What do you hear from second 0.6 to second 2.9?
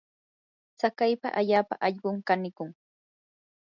tsakaypa allaapa allqum kanikun.